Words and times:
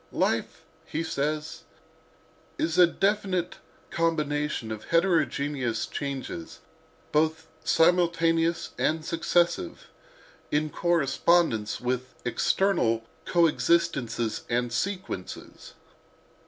"'Life,' 0.11 0.63
he 0.87 1.03
says, 1.03 1.61
'is 2.57 2.79
a 2.79 2.87
definite 2.87 3.57
combination 3.91 4.71
of 4.71 4.85
heterogeneous 4.85 5.85
changes, 5.85 6.57
both 7.11 7.45
simultaneous 7.63 8.71
and 8.79 9.05
successive, 9.05 9.89
in 10.49 10.71
correspondence 10.71 11.79
with 11.79 12.15
external 12.25 13.05
coexistences 13.25 14.41
and 14.49 14.73
sequences. 14.73 15.75